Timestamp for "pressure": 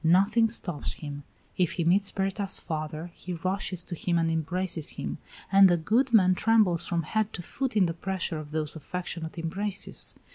7.93-8.39